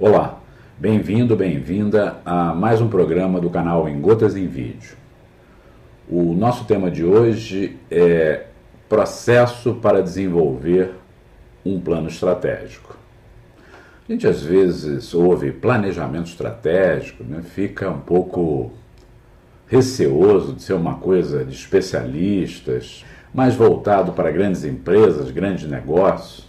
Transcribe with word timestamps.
Olá, 0.00 0.40
bem-vindo, 0.78 1.34
bem-vinda 1.34 2.18
a 2.24 2.54
mais 2.54 2.80
um 2.80 2.88
programa 2.88 3.40
do 3.40 3.50
canal 3.50 3.88
Em 3.88 4.00
Gotas 4.00 4.36
em 4.36 4.46
Vídeo. 4.46 4.96
O 6.08 6.34
nosso 6.34 6.66
tema 6.66 6.88
de 6.88 7.04
hoje 7.04 7.76
é 7.90 8.44
processo 8.88 9.74
para 9.74 10.00
desenvolver 10.00 10.94
um 11.66 11.80
plano 11.80 12.06
estratégico. 12.06 12.96
A 14.08 14.12
gente 14.12 14.24
às 14.24 14.40
vezes 14.40 15.12
ouve 15.14 15.50
planejamento 15.50 16.28
estratégico, 16.28 17.24
né? 17.24 17.42
fica 17.42 17.90
um 17.90 17.98
pouco 17.98 18.70
receoso 19.66 20.52
de 20.52 20.62
ser 20.62 20.74
uma 20.74 20.94
coisa 20.94 21.44
de 21.44 21.56
especialistas, 21.56 23.04
mais 23.34 23.56
voltado 23.56 24.12
para 24.12 24.30
grandes 24.30 24.62
empresas, 24.62 25.32
grandes 25.32 25.68
negócios. 25.68 26.47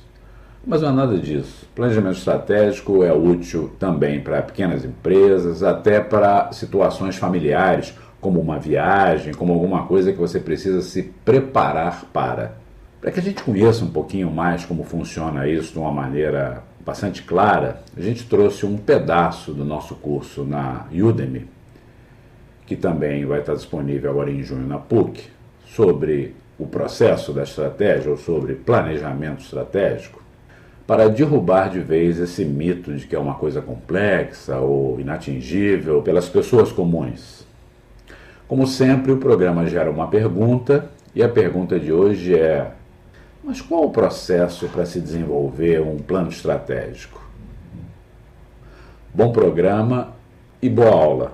Mas 0.70 0.84
não 0.84 0.90
é 0.90 0.92
nada 0.92 1.18
disso. 1.18 1.68
Planejamento 1.74 2.20
estratégico 2.20 3.04
é 3.04 3.12
útil 3.12 3.72
também 3.80 4.22
para 4.22 4.40
pequenas 4.44 4.86
empresas, 4.86 5.64
até 5.64 6.00
para 6.00 6.52
situações 6.52 7.16
familiares, 7.16 7.96
como 8.22 8.40
uma 8.40 8.60
viagem, 8.60 9.34
como 9.34 9.52
alguma 9.52 9.88
coisa 9.88 10.14
que 10.14 10.20
você 10.20 10.40
precisa 10.40 10.84
se 10.84 11.02
preparar 11.26 12.06
para. 12.14 12.60
Para 13.02 13.10
que 13.10 13.20
a 13.20 13.24
gente 13.24 13.42
conheça 13.42 13.84
um 13.84 13.90
pouquinho 13.90 14.30
mais 14.30 14.64
como 14.64 14.84
funciona 14.84 15.48
isso 15.48 15.74
de 15.74 15.80
uma 15.80 15.92
maneira 15.92 16.62
bastante 16.86 17.24
clara, 17.24 17.82
a 17.98 18.02
gente 18.02 18.28
trouxe 18.28 18.64
um 18.68 18.78
pedaço 18.78 19.52
do 19.52 19.66
nosso 19.66 19.96
curso 19.96 20.44
na 20.44 20.86
Udemy, 20.92 21.48
que 22.68 22.76
também 22.76 23.26
vai 23.26 23.40
estar 23.40 23.56
disponível 23.56 24.12
agora 24.12 24.30
em 24.30 24.44
junho 24.44 24.68
na 24.68 24.78
PUC, 24.78 25.32
sobre 25.66 26.36
o 26.60 26.68
processo 26.68 27.34
da 27.34 27.42
estratégia 27.42 28.12
ou 28.12 28.18
sobre 28.18 28.54
planejamento 28.54 29.42
estratégico 29.42 30.29
para 30.90 31.08
derrubar 31.08 31.70
de 31.70 31.80
vez 31.80 32.18
esse 32.18 32.44
mito 32.44 32.96
de 32.96 33.06
que 33.06 33.16
é 33.16 33.20
uma 33.20 33.36
coisa 33.36 33.62
complexa 33.62 34.58
ou 34.58 35.00
inatingível 35.00 36.02
pelas 36.02 36.28
pessoas 36.28 36.72
comuns. 36.72 37.46
Como 38.48 38.66
sempre, 38.66 39.12
o 39.12 39.18
programa 39.18 39.68
gera 39.68 39.92
uma 39.92 40.08
pergunta 40.08 40.90
e 41.14 41.22
a 41.22 41.30
pergunta 41.30 41.80
de 41.80 41.94
hoje 41.94 42.34
é: 42.34 42.72
mas 43.44 43.62
qual 43.62 43.84
o 43.84 43.92
processo 43.92 44.68
para 44.70 44.84
se 44.84 45.00
desenvolver 45.00 45.80
um 45.80 46.00
plano 46.00 46.30
estratégico? 46.30 47.24
Bom 49.14 49.32
programa 49.32 50.16
e 50.60 50.68
boa 50.72 50.90
aula. 50.90 51.34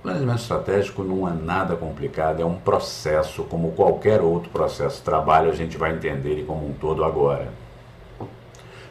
Planejamento 0.00 0.42
estratégico 0.42 1.02
não 1.02 1.26
é 1.26 1.32
nada 1.32 1.74
complicado, 1.74 2.40
é 2.40 2.44
um 2.44 2.54
processo 2.54 3.42
como 3.42 3.72
qualquer 3.72 4.20
outro 4.20 4.48
processo 4.50 4.98
de 4.98 5.02
trabalho, 5.02 5.50
a 5.50 5.54
gente 5.56 5.76
vai 5.76 5.92
entender 5.92 6.30
ele 6.30 6.44
como 6.44 6.68
um 6.68 6.72
todo 6.72 7.02
agora. 7.02 7.61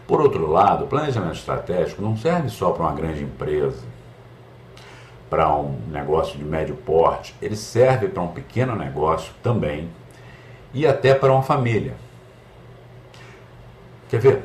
Por 0.08 0.22
outro 0.22 0.50
lado, 0.50 0.86
o 0.86 0.88
planejamento 0.88 1.36
estratégico 1.36 2.02
não 2.02 2.18
serve 2.18 2.50
só 2.50 2.72
para 2.72 2.84
uma 2.84 2.94
grande 2.94 3.24
empresa, 3.24 3.84
para 5.30 5.56
um 5.56 5.80
negócio 5.88 6.38
de 6.38 6.44
médio 6.44 6.76
porte, 6.76 7.34
ele 7.42 7.56
serve 7.56 8.10
para 8.10 8.22
um 8.22 8.28
pequeno 8.28 8.76
negócio 8.76 9.34
também 9.42 9.90
e 10.74 10.86
até 10.86 11.16
para 11.16 11.32
uma 11.32 11.42
família. 11.42 11.96
Quer 14.10 14.20
ver? 14.20 14.44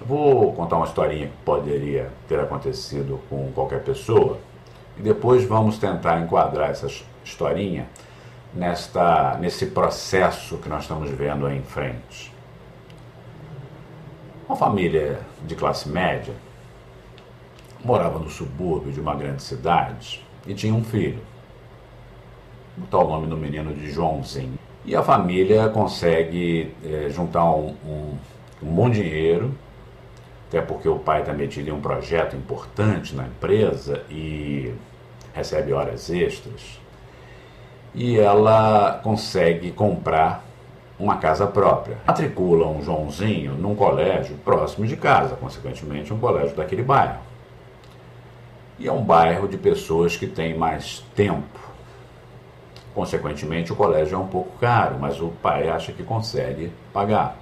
Eu 0.00 0.06
vou 0.06 0.52
contar 0.52 0.76
uma 0.76 0.86
historinha 0.86 1.26
que 1.26 1.36
poderia 1.44 2.10
ter 2.28 2.38
acontecido 2.38 3.20
com 3.28 3.50
qualquer 3.52 3.82
pessoa 3.82 4.38
e 4.96 5.02
depois 5.02 5.44
vamos 5.44 5.78
tentar 5.78 6.20
enquadrar 6.20 6.70
essa 6.70 6.86
historinha 7.24 7.88
nesta, 8.54 9.36
nesse 9.40 9.66
processo 9.66 10.58
que 10.58 10.68
nós 10.68 10.82
estamos 10.82 11.10
vendo 11.10 11.44
aí 11.44 11.58
em 11.58 11.62
frente. 11.62 12.32
Uma 14.50 14.56
família 14.56 15.20
de 15.46 15.54
classe 15.54 15.88
média 15.88 16.34
morava 17.84 18.18
no 18.18 18.28
subúrbio 18.28 18.90
de 18.90 19.00
uma 19.00 19.14
grande 19.14 19.44
cidade 19.44 20.26
e 20.44 20.52
tinha 20.54 20.74
um 20.74 20.82
filho. 20.82 21.20
O 22.76 23.04
nome 23.04 23.28
do 23.28 23.36
menino 23.36 23.72
de 23.72 23.92
Joãozinho. 23.92 24.58
E 24.84 24.96
a 24.96 25.04
família 25.04 25.68
consegue 25.68 26.74
é, 26.84 27.08
juntar 27.10 27.44
um, 27.44 27.76
um, 27.86 28.18
um 28.60 28.74
bom 28.74 28.90
dinheiro, 28.90 29.54
até 30.48 30.60
porque 30.60 30.88
o 30.88 30.98
pai 30.98 31.20
está 31.20 31.32
metido 31.32 31.68
em 31.68 31.72
um 31.72 31.80
projeto 31.80 32.34
importante 32.34 33.14
na 33.14 33.28
empresa 33.28 34.02
e 34.10 34.74
recebe 35.32 35.72
horas 35.72 36.10
extras. 36.10 36.80
E 37.94 38.18
ela 38.18 38.98
consegue 39.04 39.70
comprar 39.70 40.49
uma 41.00 41.16
casa 41.16 41.46
própria. 41.46 41.96
Matricula 42.06 42.68
um 42.68 42.82
Joãozinho 42.82 43.54
num 43.54 43.74
colégio 43.74 44.36
próximo 44.44 44.86
de 44.86 44.96
casa, 44.96 45.34
consequentemente, 45.34 46.12
um 46.12 46.18
colégio 46.18 46.54
daquele 46.54 46.82
bairro. 46.82 47.18
E 48.78 48.86
é 48.86 48.92
um 48.92 49.02
bairro 49.02 49.48
de 49.48 49.56
pessoas 49.56 50.16
que 50.16 50.26
têm 50.26 50.56
mais 50.56 51.02
tempo. 51.14 51.58
Consequentemente, 52.94 53.72
o 53.72 53.76
colégio 53.76 54.16
é 54.16 54.18
um 54.18 54.26
pouco 54.26 54.58
caro, 54.58 54.98
mas 55.00 55.20
o 55.20 55.28
pai 55.28 55.68
acha 55.68 55.92
que 55.92 56.02
consegue 56.02 56.70
pagar. 56.92 57.38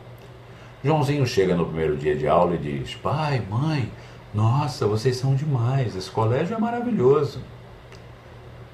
Joãozinho 0.84 1.26
chega 1.26 1.56
no 1.56 1.66
primeiro 1.66 1.96
dia 1.96 2.14
de 2.16 2.28
aula 2.28 2.54
e 2.54 2.58
diz: 2.58 2.94
Pai, 2.94 3.42
mãe, 3.50 3.90
nossa, 4.32 4.86
vocês 4.86 5.16
são 5.16 5.34
demais, 5.34 5.96
esse 5.96 6.10
colégio 6.10 6.54
é 6.54 6.60
maravilhoso. 6.60 7.40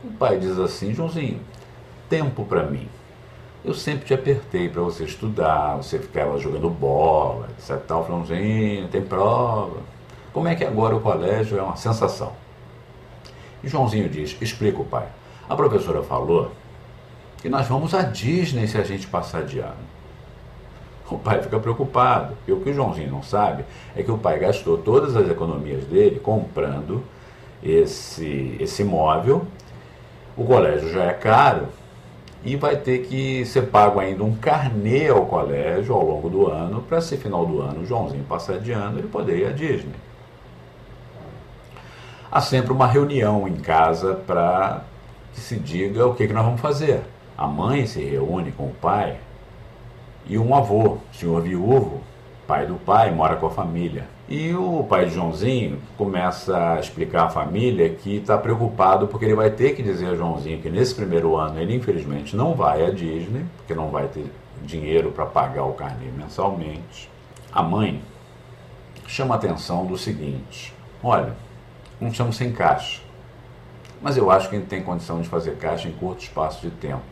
O 0.02 0.10
pai 0.12 0.38
diz 0.38 0.58
assim: 0.58 0.92
Joãozinho, 0.92 1.40
tempo 2.08 2.44
para 2.44 2.64
mim. 2.64 2.88
Eu 3.64 3.72
sempre 3.72 4.04
te 4.04 4.12
apertei 4.12 4.68
para 4.68 4.82
você 4.82 5.04
estudar, 5.04 5.76
você 5.76 5.98
ficava 5.98 6.38
jogando 6.38 6.68
bola, 6.68 7.48
etc. 7.58 7.78
Tal, 7.86 8.06
Joãozinho, 8.06 8.88
tem 8.88 9.00
prova. 9.00 9.78
Como 10.34 10.46
é 10.46 10.54
que 10.54 10.64
agora 10.64 10.94
o 10.94 11.00
colégio 11.00 11.58
é 11.58 11.62
uma 11.62 11.76
sensação? 11.76 12.32
E 13.62 13.68
Joãozinho 13.68 14.06
diz: 14.10 14.36
explica 14.38 14.82
o 14.82 14.84
pai. 14.84 15.08
A 15.48 15.56
professora 15.56 16.02
falou 16.02 16.52
que 17.40 17.48
nós 17.48 17.66
vamos 17.66 17.94
à 17.94 18.02
Disney 18.02 18.66
se 18.66 18.76
a 18.76 18.82
gente 18.82 19.06
passar 19.06 19.44
de 19.44 19.60
ano. 19.60 19.94
O 21.10 21.18
pai 21.18 21.40
fica 21.42 21.58
preocupado, 21.58 22.34
e 22.46 22.52
o 22.52 22.60
que 22.60 22.70
o 22.70 22.74
Joãozinho 22.74 23.10
não 23.10 23.22
sabe 23.22 23.64
é 23.96 24.02
que 24.02 24.10
o 24.10 24.18
pai 24.18 24.38
gastou 24.38 24.76
todas 24.76 25.16
as 25.16 25.30
economias 25.30 25.84
dele 25.84 26.20
comprando 26.20 27.02
esse, 27.62 28.56
esse 28.60 28.82
imóvel. 28.82 29.46
O 30.36 30.44
colégio 30.44 30.90
já 30.90 31.04
é 31.04 31.12
caro, 31.14 31.68
e 32.44 32.56
vai 32.56 32.76
ter 32.76 33.06
que 33.06 33.44
ser 33.46 33.62
pago 33.62 33.98
ainda 33.98 34.22
um 34.22 34.34
carnê 34.36 35.08
ao 35.08 35.24
colégio 35.24 35.94
ao 35.94 36.04
longo 36.04 36.28
do 36.28 36.50
ano, 36.50 36.82
para 36.82 37.00
se 37.00 37.16
final 37.16 37.46
do 37.46 37.60
ano 37.62 37.80
o 37.80 37.86
Joãozinho 37.86 38.24
passar 38.24 38.58
de 38.58 38.70
ano 38.70 38.98
ele 38.98 39.08
poder 39.08 39.38
ir 39.38 39.46
à 39.46 39.50
Disney. 39.50 39.94
Há 42.30 42.40
sempre 42.40 42.72
uma 42.72 42.86
reunião 42.86 43.48
em 43.48 43.56
casa 43.56 44.14
para 44.26 44.82
que 45.32 45.40
se 45.40 45.56
diga 45.56 46.06
o 46.06 46.14
que, 46.14 46.26
que 46.26 46.32
nós 46.32 46.44
vamos 46.44 46.60
fazer. 46.60 47.02
A 47.36 47.46
mãe 47.46 47.86
se 47.86 48.02
reúne 48.02 48.52
com 48.52 48.64
o 48.64 48.74
pai 48.74 49.16
e 50.26 50.36
um 50.36 50.54
avô, 50.54 50.98
senhor 51.12 51.40
viúvo, 51.40 52.02
pai 52.46 52.66
do 52.66 52.74
pai, 52.74 53.10
mora 53.10 53.36
com 53.36 53.46
a 53.46 53.50
família. 53.50 54.13
E 54.26 54.54
o 54.54 54.82
pai 54.84 55.04
de 55.04 55.14
Joãozinho 55.14 55.78
começa 55.98 56.56
a 56.56 56.80
explicar 56.80 57.24
à 57.24 57.28
família 57.28 57.90
que 57.90 58.16
está 58.16 58.38
preocupado 58.38 59.06
porque 59.06 59.26
ele 59.26 59.34
vai 59.34 59.50
ter 59.50 59.76
que 59.76 59.82
dizer 59.82 60.06
a 60.06 60.14
Joãozinho 60.14 60.62
que 60.62 60.70
nesse 60.70 60.94
primeiro 60.94 61.36
ano 61.36 61.60
ele 61.60 61.74
infelizmente 61.74 62.34
não 62.34 62.54
vai 62.54 62.86
à 62.86 62.90
Disney, 62.90 63.44
porque 63.58 63.74
não 63.74 63.90
vai 63.90 64.08
ter 64.08 64.24
dinheiro 64.62 65.12
para 65.12 65.26
pagar 65.26 65.64
o 65.64 65.74
carnê 65.74 66.06
mensalmente. 66.06 67.10
A 67.52 67.62
mãe 67.62 68.00
chama 69.06 69.34
a 69.34 69.36
atenção 69.36 69.84
do 69.84 69.98
seguinte: 69.98 70.72
olha, 71.02 71.34
não 72.00 72.08
estamos 72.08 72.34
sem 72.36 72.50
caixa, 72.50 73.02
mas 74.00 74.16
eu 74.16 74.30
acho 74.30 74.48
que 74.48 74.56
a 74.56 74.58
gente 74.58 74.68
tem 74.68 74.82
condição 74.82 75.20
de 75.20 75.28
fazer 75.28 75.56
caixa 75.56 75.86
em 75.86 75.92
curto 75.92 76.22
espaço 76.22 76.62
de 76.62 76.70
tempo. 76.70 77.02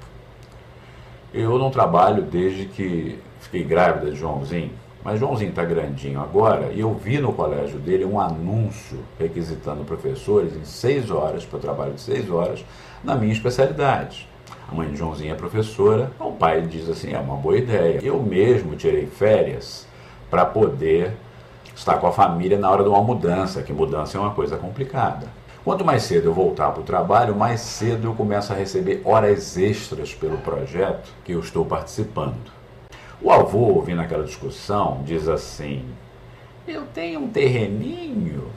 Eu 1.35 1.59
não 1.59 1.71
trabalho 1.71 2.23
desde 2.23 2.65
que 2.65 3.19
fiquei 3.39 3.65
grávida 3.65 4.11
de 4.11 4.17
Joãozinho 4.17 4.71
mas 5.05 5.19
Joãozinho 5.19 5.51
está 5.51 5.65
grandinho 5.65 6.21
agora 6.21 6.71
e 6.73 6.81
eu 6.81 6.95
vi 6.95 7.19
no 7.19 7.33
colégio 7.33 7.79
dele 7.79 8.05
um 8.05 8.21
anúncio 8.21 8.99
requisitando 9.19 9.85
professores 9.85 10.55
em 10.55 10.65
seis 10.65 11.11
horas, 11.11 11.45
para 11.45 11.59
trabalho 11.59 11.95
de 11.95 12.01
seis 12.01 12.31
horas, 12.31 12.65
na 13.03 13.15
minha 13.17 13.33
especialidade. 13.33 14.29
A 14.71 14.75
mãe 14.75 14.89
de 14.89 14.97
Joãozinho 14.97 15.33
é 15.33 15.37
professora, 15.37 16.11
o 16.21 16.33
pai 16.33 16.63
diz 16.63 16.89
assim: 16.89 17.13
é 17.13 17.19
uma 17.19 17.37
boa 17.37 17.59
ideia. 17.59 18.01
Eu 18.03 18.23
mesmo 18.23 18.77
tirei 18.77 19.07
férias 19.07 19.87
para 20.31 20.45
poder 20.45 21.13
estar 21.75 21.97
com 21.97 22.07
a 22.07 22.13
família 22.13 22.59
na 22.59 22.71
hora 22.71 22.83
de 22.83 22.89
uma 22.89 23.03
mudança, 23.03 23.63
que 23.63 23.73
mudança 23.73 24.17
é 24.17 24.21
uma 24.21 24.31
coisa 24.31 24.57
complicada. 24.57 25.27
Quanto 25.65 25.85
mais 25.85 26.03
cedo 26.05 26.27
eu 26.27 26.35
voltar 26.35 26.71
para 26.71 26.81
o 26.81 26.85
trabalho, 26.85 27.37
mais 27.37 27.61
cedo 27.61 28.09
eu 28.09 28.15
começo 28.15 28.53
a 28.53 28.57
receber 28.57 29.01
horas 29.05 29.57
extras 29.57 30.15
pelo 30.15 30.39
projeto 30.39 31.11
que 31.25 31.33
eu 31.33 31.41
estou 31.41 31.65
participando. 31.65 32.62
O 33.25 33.31
avô, 33.31 33.75
ouvindo 33.75 34.01
aquela 34.01 34.25
discussão, 34.25 35.01
diz 35.05 35.29
assim: 35.29 35.85
Eu 36.67 36.87
tenho 36.93 37.21
um 37.21 37.29
terreninho 37.29 38.51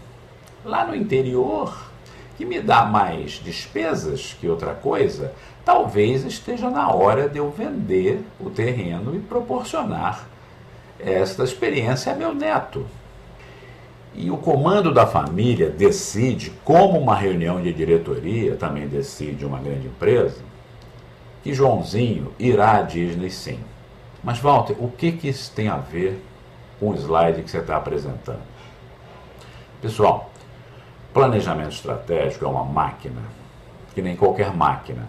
lá 0.63 0.88
no 0.88 0.95
interior 0.95 1.91
que 2.35 2.44
me 2.44 2.59
dá 2.59 2.83
mais 2.83 3.33
despesas 3.33 4.35
que 4.39 4.50
outra 4.50 4.73
coisa. 4.73 5.33
Talvez 5.63 6.25
esteja 6.25 6.69
na 6.69 6.91
hora 6.91 7.29
de 7.29 7.38
eu 7.38 7.51
vender 7.51 8.25
o 8.39 8.50
terreno 8.50 9.15
e 9.15 9.19
proporcionar 9.19 10.27
esta 11.00 11.44
experiência 11.44 12.12
a 12.12 12.15
meu 12.15 12.33
neto. 12.33 12.88
E 14.15 14.31
o 14.31 14.38
comando 14.38 14.91
da 14.91 15.06
família 15.06 15.69
decide, 15.69 16.51
como 16.63 16.97
uma 16.97 17.15
reunião 17.15 17.62
de 17.62 17.71
diretoria 17.71 18.56
também 18.56 18.88
decide 18.88 19.45
uma 19.45 19.59
grande 19.59 19.88
empresa, 19.88 20.41
que 21.44 21.53
Joãozinho 21.53 22.33
irá 22.39 22.77
à 22.77 22.81
Disney 22.81 23.29
sim. 23.29 23.59
Mas, 24.25 24.39
Walter, 24.39 24.75
o 24.80 24.89
que, 24.89 25.12
que 25.12 25.30
isso 25.30 25.51
tem 25.54 25.68
a 25.68 25.77
ver 25.77 26.19
com 26.80 26.89
o 26.89 26.95
slide 26.95 27.44
que 27.44 27.51
você 27.51 27.60
está 27.60 27.77
apresentando? 27.77 28.42
Pessoal, 29.80 30.31
planejamento 31.13 31.74
estratégico 31.74 32.44
é 32.44 32.48
uma 32.48 32.63
máquina, 32.63 33.22
que 33.94 34.01
nem 34.01 34.16
qualquer 34.16 34.51
máquina. 34.51 35.07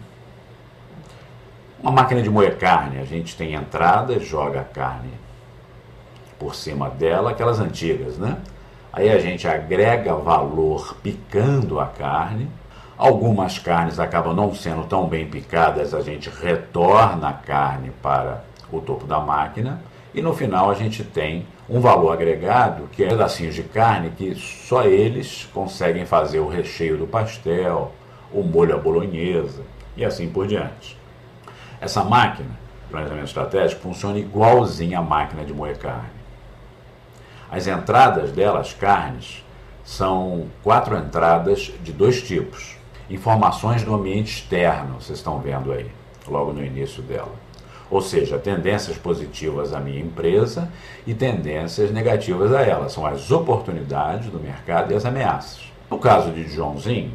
Uma 1.82 1.92
máquina 1.92 2.20
de 2.20 2.28
moer 2.28 2.58
carne, 2.58 2.98
a 2.98 3.04
gente 3.04 3.34
tem 3.34 3.54
entrada, 3.54 4.20
joga 4.20 4.60
a 4.60 4.64
carne 4.64 5.12
por 6.38 6.54
cima 6.54 6.90
dela, 6.90 7.30
aquelas 7.30 7.58
antigas, 7.58 8.18
né? 8.18 8.36
Aí 8.92 9.10
a 9.10 9.18
gente 9.18 9.48
agrega 9.48 10.14
valor 10.14 10.94
picando 11.02 11.80
a 11.80 11.86
carne. 11.86 12.50
Algumas 12.98 13.58
carnes 13.58 13.98
acabam 13.98 14.34
não 14.34 14.54
sendo 14.54 14.84
tão 14.84 15.08
bem 15.08 15.26
picadas, 15.26 15.94
a 15.94 16.02
gente 16.02 16.28
retorna 16.28 17.30
a 17.30 17.32
carne 17.32 17.90
para 18.02 18.44
o 18.72 18.80
topo 18.80 19.06
da 19.06 19.20
máquina 19.20 19.80
e 20.16 20.22
no 20.22 20.32
final 20.32 20.70
a 20.70 20.74
gente 20.74 21.04
tem 21.04 21.46
um 21.68 21.78
valor 21.78 22.10
agregado, 22.10 22.88
que 22.90 23.04
é 23.04 23.08
pedacinhos 23.08 23.54
de 23.54 23.62
carne 23.62 24.10
que 24.16 24.34
só 24.34 24.84
eles 24.84 25.46
conseguem 25.52 26.06
fazer 26.06 26.38
o 26.38 26.48
recheio 26.48 26.96
do 26.96 27.06
pastel, 27.06 27.92
o 28.32 28.42
molho 28.42 28.74
à 28.74 28.78
bolonhesa 28.78 29.62
e 29.94 30.04
assim 30.04 30.28
por 30.28 30.46
diante. 30.46 30.96
Essa 31.80 32.02
máquina, 32.02 32.48
planejamento 32.90 33.26
estratégico, 33.26 33.82
funciona 33.82 34.18
igualzinho 34.18 34.98
à 34.98 35.02
máquina 35.02 35.44
de 35.44 35.52
moer 35.52 35.78
carne. 35.78 36.16
As 37.50 37.66
entradas 37.66 38.32
delas, 38.32 38.72
carnes, 38.72 39.44
são 39.84 40.46
quatro 40.62 40.96
entradas 40.96 41.72
de 41.82 41.92
dois 41.92 42.22
tipos. 42.22 42.76
Informações 43.10 43.84
do 43.84 43.94
ambiente 43.94 44.32
externo, 44.32 45.00
vocês 45.00 45.18
estão 45.18 45.38
vendo 45.40 45.72
aí, 45.72 45.90
logo 46.26 46.52
no 46.52 46.64
início 46.64 47.02
dela. 47.02 47.45
Ou 47.90 48.00
seja, 48.00 48.38
tendências 48.38 48.96
positivas 48.96 49.72
à 49.72 49.80
minha 49.80 50.00
empresa 50.00 50.68
e 51.06 51.14
tendências 51.14 51.90
negativas 51.90 52.52
a 52.52 52.62
ela. 52.62 52.88
São 52.88 53.06
as 53.06 53.30
oportunidades 53.30 54.28
do 54.28 54.40
mercado 54.40 54.92
e 54.92 54.96
as 54.96 55.04
ameaças. 55.04 55.72
No 55.90 55.98
caso 55.98 56.32
de 56.32 56.48
Joãozinho, 56.48 57.12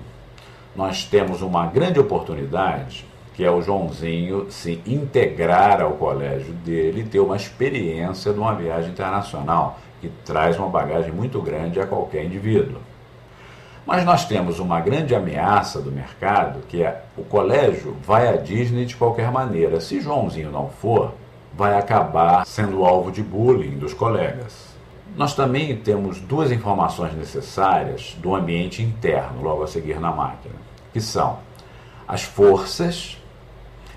nós 0.75 1.03
temos 1.03 1.41
uma 1.41 1.67
grande 1.67 1.99
oportunidade 1.99 3.05
que 3.33 3.43
é 3.43 3.49
o 3.49 3.61
Joãozinho 3.61 4.51
se 4.51 4.81
integrar 4.85 5.81
ao 5.81 5.93
colégio 5.93 6.53
dele 6.53 7.01
e 7.01 7.03
ter 7.03 7.19
uma 7.19 7.35
experiência 7.35 8.33
de 8.33 8.39
uma 8.39 8.53
viagem 8.53 8.91
internacional 8.91 9.79
que 10.01 10.09
traz 10.25 10.57
uma 10.59 10.67
bagagem 10.67 11.11
muito 11.11 11.41
grande 11.41 11.79
a 11.79 11.87
qualquer 11.87 12.25
indivíduo. 12.25 12.79
Mas 13.85 14.05
nós 14.05 14.25
temos 14.25 14.59
uma 14.59 14.79
grande 14.79 15.15
ameaça 15.15 15.81
do 15.81 15.91
mercado, 15.91 16.61
que 16.67 16.83
é 16.83 17.03
o 17.17 17.23
colégio 17.23 17.95
vai 18.03 18.27
à 18.27 18.37
Disney 18.37 18.85
de 18.85 18.95
qualquer 18.95 19.31
maneira. 19.31 19.81
Se 19.81 19.99
Joãozinho 19.99 20.51
não 20.51 20.69
for, 20.69 21.13
vai 21.53 21.77
acabar 21.77 22.45
sendo 22.45 22.85
alvo 22.85 23.11
de 23.11 23.23
bullying 23.23 23.77
dos 23.77 23.93
colegas. 23.93 24.71
Nós 25.15 25.33
também 25.33 25.75
temos 25.75 26.19
duas 26.19 26.51
informações 26.51 27.13
necessárias 27.13 28.15
do 28.21 28.33
ambiente 28.33 28.81
interno, 28.81 29.41
logo 29.41 29.63
a 29.63 29.67
seguir 29.67 29.99
na 29.99 30.11
máquina, 30.11 30.55
que 30.93 31.01
são 31.01 31.39
as 32.07 32.23
forças 32.23 33.17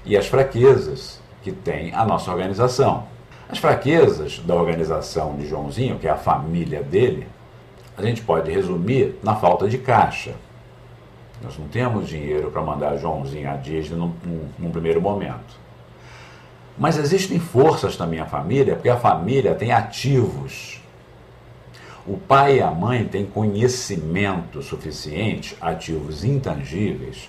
e 0.05 0.17
as 0.17 0.27
fraquezas 0.27 1.21
que 1.43 1.53
tem 1.53 1.95
a 1.95 2.05
nossa 2.05 2.31
organização. 2.31 3.05
As 3.49 3.59
fraquezas 3.59 4.39
da 4.41 4.55
organização 4.55 5.37
de 5.37 5.47
Joãozinho, 5.47 5.99
que 5.99 6.09
é 6.09 6.11
a 6.11 6.17
família 6.17 6.83
dele, 6.83 7.29
a 7.97 8.03
gente 8.03 8.23
pode 8.23 8.51
resumir 8.51 9.19
na 9.23 9.37
falta 9.37 9.69
de 9.69 9.79
caixa. 9.79 10.35
Nós 11.43 11.59
não 11.59 11.69
temos 11.69 12.09
dinheiro 12.09 12.51
para 12.51 12.63
mandar 12.63 12.97
Joãozinho 12.97 13.51
à 13.51 13.55
Disney 13.57 13.97
num, 13.99 14.13
num, 14.25 14.49
num 14.59 14.71
primeiro 14.71 15.01
momento. 15.01 15.65
Mas 16.77 16.97
existem 16.97 17.39
forças 17.39 17.97
na 17.97 18.07
minha 18.07 18.27
família, 18.27 18.75
porque 18.75 18.89
a 18.89 18.97
família 18.97 19.55
tem 19.55 19.73
ativos. 19.73 20.81
O 22.07 22.17
pai 22.17 22.59
e 22.59 22.63
a 22.63 22.71
mãe 22.71 23.05
têm 23.05 23.25
conhecimento 23.25 24.61
suficiente, 24.61 25.57
ativos 25.61 26.25
intangíveis, 26.25 27.29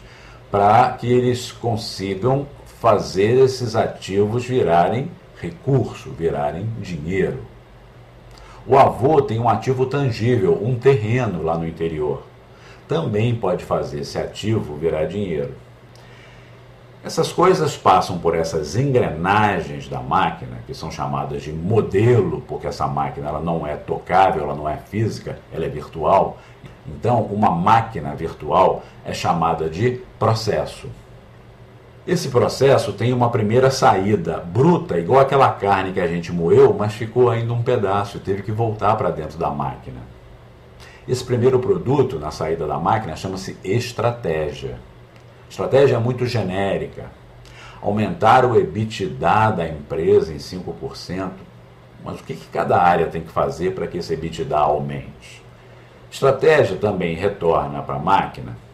para 0.51 0.91
que 0.93 1.07
eles 1.07 1.51
consigam 1.51 2.47
fazer 2.79 3.39
esses 3.43 3.75
ativos 3.75 4.45
virarem 4.45 5.09
recurso, 5.39 6.11
virarem 6.11 6.67
dinheiro. 6.81 7.54
O 8.67 8.77
avô 8.77 9.21
tem 9.21 9.39
um 9.39 9.47
ativo 9.47 9.85
tangível, 9.85 10.59
um 10.59 10.75
terreno 10.75 11.43
lá 11.43 11.55
no 11.55 11.67
interior. 11.67 12.23
Também 12.87 13.35
pode 13.35 13.63
fazer 13.63 13.99
esse 13.99 14.17
ativo 14.17 14.75
virar 14.75 15.05
dinheiro. 15.05 15.53
Essas 17.03 17.31
coisas 17.31 17.77
passam 17.77 18.17
por 18.17 18.33
essas 18.33 18.75
engrenagens 18.75 19.87
da 19.87 19.99
máquina, 19.99 20.57
que 20.65 20.73
são 20.73 20.89
chamadas 20.89 21.43
de 21.43 21.53
modelo, 21.53 22.41
porque 22.47 22.65
essa 22.65 22.87
máquina 22.87 23.27
ela 23.27 23.39
não 23.39 23.67
é 23.67 23.75
tocável, 23.75 24.41
ela 24.41 24.55
não 24.55 24.67
é 24.67 24.77
física, 24.77 25.37
ela 25.53 25.65
é 25.65 25.69
virtual. 25.69 26.39
Então, 26.87 27.21
uma 27.21 27.51
máquina 27.51 28.15
virtual 28.15 28.81
é 29.05 29.13
chamada 29.13 29.69
de 29.69 30.01
processo. 30.17 30.87
Esse 32.07 32.29
processo 32.29 32.93
tem 32.93 33.11
uma 33.11 33.31
primeira 33.31 33.71
saída 33.71 34.37
bruta, 34.37 34.99
igual 34.99 35.21
aquela 35.21 35.51
carne 35.51 35.91
que 35.91 35.99
a 35.99 36.05
gente 36.05 36.31
moeu, 36.31 36.71
mas 36.71 36.93
ficou 36.93 37.31
ainda 37.31 37.51
um 37.51 37.63
pedaço, 37.63 38.19
teve 38.19 38.43
que 38.43 38.51
voltar 38.51 38.95
para 38.95 39.09
dentro 39.09 39.39
da 39.39 39.49
máquina. 39.49 40.01
Esse 41.07 41.23
primeiro 41.23 41.57
produto 41.57 42.19
na 42.19 42.29
saída 42.29 42.67
da 42.67 42.77
máquina 42.77 43.15
chama-se 43.15 43.57
estratégia. 43.63 44.77
Estratégia 45.49 45.95
é 45.95 45.99
muito 45.99 46.27
genérica. 46.27 47.05
Aumentar 47.81 48.45
o 48.45 48.55
EBITDA 48.55 49.51
da 49.51 49.67
empresa 49.67 50.31
em 50.31 50.37
5%. 50.37 51.31
Mas 52.03 52.19
o 52.19 52.23
que, 52.23 52.35
que 52.35 52.47
cada 52.49 52.79
área 52.79 53.07
tem 53.07 53.23
que 53.23 53.31
fazer 53.31 53.73
para 53.73 53.87
que 53.87 53.97
esse 53.97 54.13
EBITDA 54.13 54.57
aumente? 54.57 55.43
Estratégia 56.11 56.77
também 56.77 57.15
retorna 57.15 57.81
para 57.81 57.95
a 57.95 57.99
máquina 57.99 58.64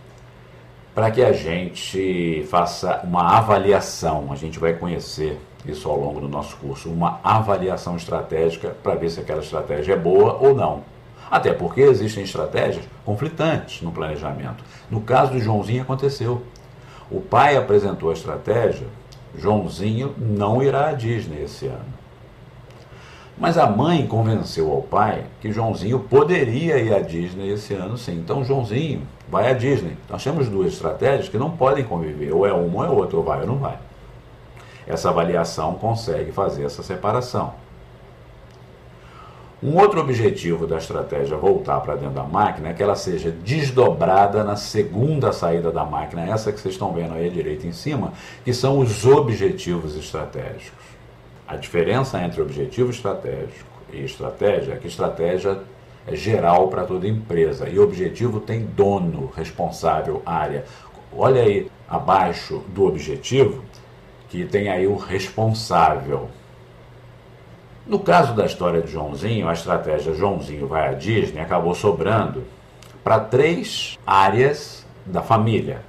para 0.94 1.10
que 1.10 1.22
a 1.22 1.32
gente 1.32 2.46
faça 2.50 3.02
uma 3.04 3.38
avaliação. 3.38 4.32
A 4.32 4.36
gente 4.36 4.60
vai 4.60 4.74
conhecer 4.74 5.40
isso 5.66 5.88
ao 5.90 6.00
longo 6.00 6.20
do 6.20 6.28
nosso 6.28 6.56
curso, 6.58 6.90
uma 6.90 7.20
avaliação 7.24 7.96
estratégica 7.96 8.76
para 8.82 8.96
ver 8.96 9.10
se 9.10 9.20
aquela 9.20 9.42
estratégia 9.42 9.94
é 9.94 9.98
boa 9.98 10.38
ou 10.42 10.56
não. 10.56 10.84
Até 11.30 11.54
porque 11.54 11.82
existem 11.82 12.24
estratégias 12.24 12.84
conflitantes 13.06 13.82
no 13.82 13.92
planejamento. 13.92 14.64
No 14.90 15.02
caso 15.02 15.32
do 15.32 15.40
Joãozinho 15.40 15.84
aconteceu. 15.84 16.44
O 17.10 17.22
pai 17.22 17.58
apresentou 17.58 18.10
a 18.10 18.14
estratégia, 18.14 18.88
Joãozinho 19.38 20.14
não 20.18 20.62
irá 20.62 20.90
à 20.90 20.94
Disney 20.94 21.44
esse 21.44 21.68
ano. 21.68 21.91
Mas 23.42 23.58
a 23.58 23.66
mãe 23.66 24.06
convenceu 24.06 24.72
ao 24.72 24.84
pai 24.84 25.24
que 25.42 25.52
Joãozinho 25.52 26.00
poderia 26.02 26.78
ir 26.78 26.94
à 26.94 27.00
Disney 27.00 27.52
esse 27.52 27.74
ano 27.74 27.98
sim. 27.98 28.20
Então 28.20 28.46
Joãozinho 28.46 29.02
vai 29.28 29.50
à 29.50 29.54
Disney. 29.54 29.98
Nós 30.08 30.24
temos 30.24 30.48
duas 30.48 30.74
estratégias 30.74 31.28
que 31.28 31.40
não 31.40 31.50
podem 31.50 31.84
conviver, 31.84 32.32
ou 32.32 32.46
é 32.46 32.54
uma 32.54 32.84
ou 32.84 32.86
é 32.86 32.90
outra, 32.90 33.18
ou 33.18 33.24
vai 33.24 33.42
ou 33.42 33.48
não 33.48 33.56
vai. 33.56 33.80
Essa 34.86 35.10
avaliação 35.10 35.74
consegue 35.74 36.32
fazer 36.32 36.66
essa 36.66 36.84
separação. 36.84 37.56
Um 39.64 39.76
outro 39.76 40.00
objetivo 40.00 40.68
da 40.68 40.78
estratégia 40.78 41.36
voltar 41.36 41.80
para 41.80 41.96
dentro 41.96 42.14
da 42.14 42.24
máquina 42.24 42.70
é 42.70 42.74
que 42.74 42.84
ela 42.84 42.96
seja 42.96 43.32
desdobrada 43.32 44.44
na 44.44 44.56
segunda 44.56 45.32
saída 45.32 45.72
da 45.72 45.84
máquina, 45.84 46.28
essa 46.28 46.52
que 46.52 46.60
vocês 46.60 46.76
estão 46.76 46.94
vendo 46.94 47.16
aí 47.16 47.26
à 47.26 47.30
direita 47.32 47.66
em 47.66 47.72
cima, 47.72 48.14
que 48.46 48.54
são 48.54 48.78
os 48.78 49.04
objetivos 49.04 49.96
estratégicos. 49.96 50.91
A 51.52 51.58
diferença 51.58 52.24
entre 52.24 52.42
objetivo 52.42 52.92
estratégico 52.92 53.70
e 53.92 54.06
estratégia 54.06 54.76
é 54.76 54.78
que 54.78 54.88
estratégia 54.88 55.60
é 56.08 56.16
geral 56.16 56.70
para 56.70 56.86
toda 56.86 57.06
empresa 57.06 57.68
e 57.68 57.78
objetivo 57.78 58.40
tem 58.40 58.62
dono, 58.62 59.30
responsável, 59.36 60.24
área. 60.26 60.64
Olha 61.14 61.42
aí 61.42 61.70
abaixo 61.90 62.64
do 62.70 62.86
objetivo 62.86 63.66
que 64.30 64.46
tem 64.46 64.70
aí 64.70 64.88
o 64.88 64.96
responsável. 64.96 66.30
No 67.86 68.00
caso 68.00 68.34
da 68.34 68.46
história 68.46 68.82
de 68.82 68.90
Joãozinho, 68.90 69.50
a 69.50 69.52
estratégia 69.52 70.14
Joãozinho 70.14 70.68
vai 70.68 70.88
à 70.88 70.94
Disney 70.94 71.42
acabou 71.42 71.76
sobrando 71.76 72.46
para 73.04 73.20
três 73.20 74.00
áreas 74.08 74.86
da 75.06 75.22
família. 75.22 75.82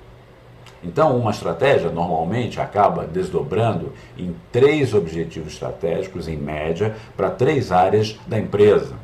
Então, 0.82 1.16
uma 1.16 1.30
estratégia 1.30 1.90
normalmente 1.90 2.60
acaba 2.60 3.06
desdobrando 3.06 3.92
em 4.18 4.34
três 4.50 4.92
objetivos 4.92 5.52
estratégicos, 5.52 6.26
em 6.26 6.36
média, 6.36 6.96
para 7.16 7.30
três 7.30 7.70
áreas 7.70 8.18
da 8.26 8.38
empresa. 8.38 8.94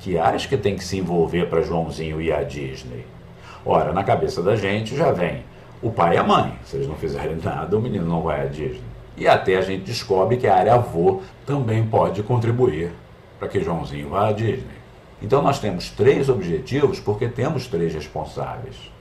Que 0.00 0.18
áreas 0.18 0.46
que 0.46 0.56
tem 0.56 0.74
que 0.74 0.82
se 0.82 0.98
envolver 0.98 1.48
para 1.48 1.62
Joãozinho 1.62 2.20
ir 2.20 2.32
à 2.32 2.42
Disney? 2.42 3.06
Ora, 3.64 3.92
na 3.92 4.02
cabeça 4.02 4.42
da 4.42 4.56
gente 4.56 4.96
já 4.96 5.12
vem 5.12 5.44
o 5.80 5.90
pai 5.90 6.16
e 6.16 6.18
a 6.18 6.24
mãe. 6.24 6.58
Se 6.64 6.76
eles 6.76 6.88
não 6.88 6.96
fizerem 6.96 7.36
nada, 7.42 7.76
o 7.76 7.80
menino 7.80 8.06
não 8.06 8.22
vai 8.22 8.42
à 8.42 8.46
Disney. 8.46 8.82
E 9.16 9.28
até 9.28 9.56
a 9.56 9.60
gente 9.60 9.84
descobre 9.84 10.36
que 10.36 10.46
a 10.46 10.56
área 10.56 10.74
avô 10.74 11.20
também 11.46 11.86
pode 11.86 12.22
contribuir 12.22 12.90
para 13.38 13.48
que 13.48 13.62
Joãozinho 13.62 14.08
vá 14.08 14.28
à 14.28 14.32
Disney. 14.32 14.82
Então 15.20 15.40
nós 15.40 15.60
temos 15.60 15.90
três 15.90 16.28
objetivos 16.28 16.98
porque 16.98 17.28
temos 17.28 17.68
três 17.68 17.94
responsáveis. 17.94 18.91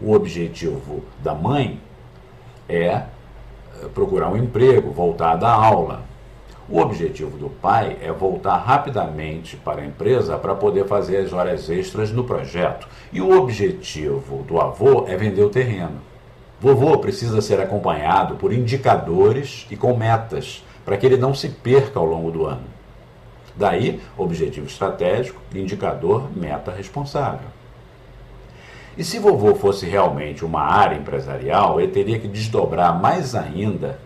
O 0.00 0.12
objetivo 0.12 1.02
da 1.22 1.34
mãe 1.34 1.80
é 2.68 2.86
eh, 2.86 3.04
procurar 3.92 4.28
um 4.28 4.36
emprego, 4.36 4.92
voltar 4.92 5.32
a 5.32 5.36
dar 5.36 5.52
aula. 5.52 6.02
O 6.68 6.78
objetivo 6.78 7.36
do 7.36 7.48
pai 7.48 7.96
é 8.00 8.12
voltar 8.12 8.58
rapidamente 8.58 9.56
para 9.56 9.80
a 9.82 9.86
empresa 9.86 10.36
para 10.36 10.54
poder 10.54 10.86
fazer 10.86 11.16
as 11.16 11.32
horas 11.32 11.68
extras 11.68 12.12
no 12.12 12.24
projeto. 12.24 12.86
E 13.12 13.20
o 13.20 13.36
objetivo 13.36 14.44
do 14.44 14.60
avô 14.60 15.06
é 15.08 15.16
vender 15.16 15.42
o 15.42 15.50
terreno. 15.50 16.00
Vovô 16.60 16.98
precisa 16.98 17.40
ser 17.40 17.60
acompanhado 17.60 18.34
por 18.34 18.52
indicadores 18.52 19.66
e 19.70 19.76
com 19.76 19.96
metas, 19.96 20.64
para 20.84 20.96
que 20.96 21.06
ele 21.06 21.16
não 21.16 21.32
se 21.32 21.48
perca 21.48 21.98
ao 21.98 22.04
longo 22.04 22.30
do 22.30 22.44
ano. 22.44 22.64
Daí, 23.56 24.00
objetivo 24.16 24.66
estratégico, 24.66 25.40
indicador, 25.54 26.28
meta 26.36 26.70
responsável. 26.70 27.57
E 28.98 29.04
se 29.04 29.20
vovô 29.20 29.54
fosse 29.54 29.86
realmente 29.86 30.44
uma 30.44 30.60
área 30.60 30.96
empresarial, 30.96 31.80
ele 31.80 31.92
teria 31.92 32.18
que 32.18 32.26
desdobrar 32.26 33.00
mais 33.00 33.36
ainda 33.36 33.96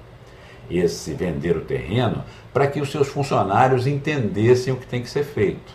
esse 0.71 1.15
vender 1.15 1.57
o 1.57 1.63
terreno 1.63 2.23
para 2.53 2.67
que 2.67 2.79
os 2.79 2.91
seus 2.91 3.09
funcionários 3.09 3.87
entendessem 3.87 4.71
o 4.71 4.77
que 4.77 4.87
tem 4.87 5.01
que 5.01 5.09
ser 5.09 5.25
feito. 5.25 5.73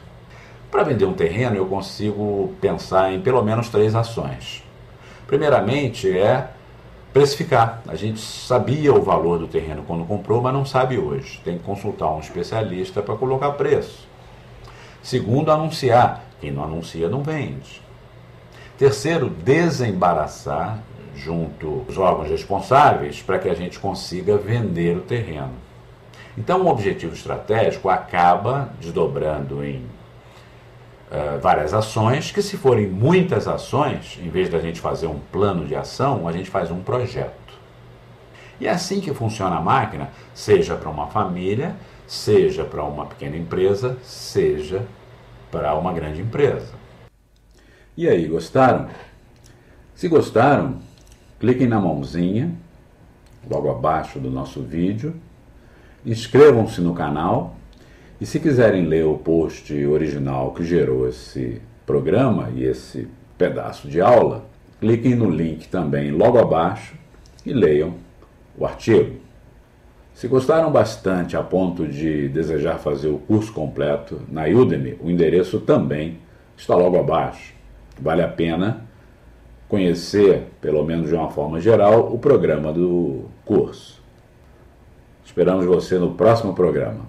Para 0.69 0.83
vender 0.83 1.05
um 1.05 1.13
terreno, 1.13 1.55
eu 1.55 1.65
consigo 1.65 2.53
pensar 2.61 3.11
em 3.11 3.19
pelo 3.19 3.41
menos 3.41 3.69
três 3.69 3.95
ações. 3.95 4.63
Primeiramente 5.25 6.15
é 6.15 6.51
precificar. 7.11 7.81
A 7.87 7.95
gente 7.95 8.19
sabia 8.19 8.93
o 8.93 9.01
valor 9.01 9.39
do 9.39 9.47
terreno 9.47 9.83
quando 9.87 10.05
comprou, 10.05 10.43
mas 10.43 10.53
não 10.53 10.63
sabe 10.63 10.99
hoje. 10.99 11.41
Tem 11.43 11.57
que 11.57 11.63
consultar 11.63 12.11
um 12.11 12.19
especialista 12.19 13.01
para 13.01 13.15
colocar 13.15 13.49
preço. 13.53 14.07
Segundo, 15.01 15.51
anunciar. 15.51 16.23
Quem 16.39 16.51
não 16.51 16.63
anuncia 16.63 17.09
não 17.09 17.23
vende. 17.23 17.86
Terceiro, 18.77 19.27
desembaraçar 19.29 20.79
junto 21.15 21.83
os 21.87 21.97
órgãos 21.97 22.29
responsáveis 22.29 23.23
para 23.23 23.39
que 23.39 23.49
a 23.49 23.55
gente 23.55 23.79
consiga 23.79 24.37
vender 24.37 24.95
o 24.95 25.01
terreno. 25.01 25.53
Então, 26.37 26.61
o 26.61 26.67
objetivo 26.67 27.15
estratégico 27.15 27.89
acaba 27.89 28.69
desdobrando 28.79 29.65
em 29.65 29.77
uh, 29.77 31.39
várias 31.41 31.73
ações, 31.73 32.29
que 32.31 32.43
se 32.43 32.55
forem 32.55 32.87
muitas 32.87 33.47
ações, 33.47 34.19
em 34.21 34.29
vez 34.29 34.47
da 34.47 34.59
gente 34.59 34.79
fazer 34.79 35.07
um 35.07 35.19
plano 35.31 35.65
de 35.65 35.75
ação, 35.75 36.27
a 36.27 36.31
gente 36.31 36.51
faz 36.51 36.69
um 36.69 36.81
projeto. 36.81 37.33
E 38.59 38.67
é 38.67 38.69
assim 38.69 39.01
que 39.01 39.11
funciona 39.11 39.55
a 39.55 39.61
máquina, 39.61 40.11
seja 40.35 40.75
para 40.75 40.89
uma 40.91 41.07
família, 41.07 41.75
seja 42.05 42.63
para 42.63 42.83
uma 42.83 43.07
pequena 43.07 43.35
empresa, 43.35 43.97
seja 44.03 44.85
para 45.51 45.73
uma 45.73 45.91
grande 45.91 46.21
empresa. 46.21 46.86
E 47.97 48.07
aí, 48.07 48.27
gostaram? 48.27 48.89
Se 49.95 50.07
gostaram, 50.07 50.75
cliquem 51.39 51.65
na 51.65 51.79
mãozinha, 51.79 52.51
logo 53.49 53.71
abaixo 53.71 54.19
do 54.19 54.29
nosso 54.29 54.61
vídeo, 54.61 55.15
inscrevam-se 56.05 56.79
no 56.79 56.93
canal 56.93 57.55
e 58.21 58.25
se 58.27 58.39
quiserem 58.39 58.85
ler 58.85 59.03
o 59.03 59.17
post 59.17 59.73
original 59.83 60.53
que 60.53 60.63
gerou 60.63 61.09
esse 61.09 61.59
programa 61.87 62.51
e 62.55 62.65
esse 62.65 63.07
pedaço 63.35 63.87
de 63.87 63.99
aula, 63.99 64.45
cliquem 64.79 65.15
no 65.15 65.27
link 65.27 65.67
também 65.67 66.11
logo 66.11 66.37
abaixo 66.37 66.93
e 67.43 67.51
leiam 67.51 67.95
o 68.55 68.63
artigo. 68.63 69.15
Se 70.13 70.27
gostaram 70.27 70.71
bastante 70.71 71.35
a 71.35 71.41
ponto 71.41 71.87
de 71.87 72.29
desejar 72.29 72.77
fazer 72.77 73.07
o 73.07 73.17
curso 73.17 73.51
completo 73.51 74.21
na 74.29 74.43
Udemy, 74.43 74.99
o 75.01 75.09
endereço 75.09 75.59
também 75.59 76.19
está 76.55 76.75
logo 76.75 76.99
abaixo. 76.99 77.56
Vale 77.99 78.23
a 78.23 78.27
pena 78.27 78.85
conhecer, 79.67 80.47
pelo 80.61 80.83
menos 80.83 81.09
de 81.09 81.15
uma 81.15 81.29
forma 81.29 81.59
geral, 81.59 82.13
o 82.13 82.17
programa 82.17 82.71
do 82.71 83.25
curso. 83.45 84.01
Esperamos 85.25 85.65
você 85.65 85.97
no 85.97 86.13
próximo 86.13 86.53
programa. 86.53 87.05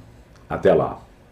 Até 0.49 0.75
lá! 0.75 1.08